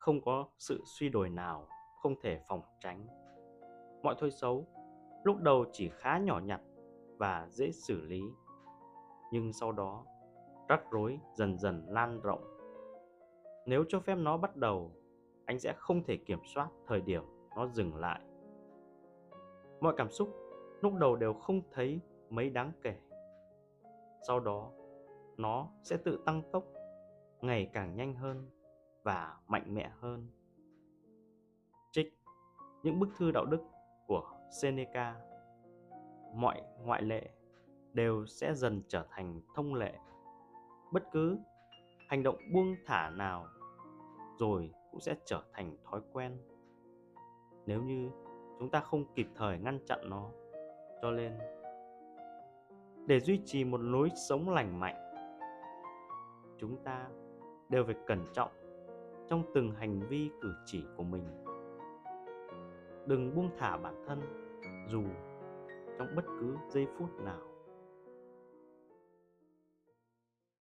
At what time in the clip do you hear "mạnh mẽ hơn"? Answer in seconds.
29.46-30.26